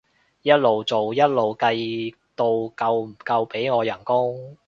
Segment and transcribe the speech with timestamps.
[0.41, 4.57] 一路做一路計到夠唔夠俾我人工